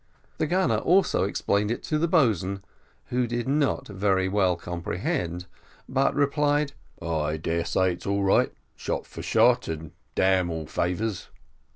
The 0.39 0.47
gunner 0.47 0.77
also 0.79 1.25
explained 1.25 1.69
it 1.69 1.83
to 1.83 1.99
the 1.99 2.07
boatswain, 2.07 2.63
who 3.09 3.27
did 3.27 3.47
not 3.47 3.87
very 3.87 4.27
well 4.27 4.55
comprehend, 4.55 5.45
but 5.87 6.15
replied: 6.15 6.73
"I 6.99 7.37
dare 7.37 7.65
say 7.65 7.93
it's 7.93 8.07
all 8.07 8.23
right 8.23 8.51
shot 8.75 9.05
for 9.05 9.21
shot, 9.21 9.67
and 9.67 9.91
damn 10.15 10.49
all 10.49 10.65
favours." 10.65 11.27